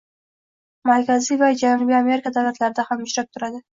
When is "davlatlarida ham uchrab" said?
2.39-3.29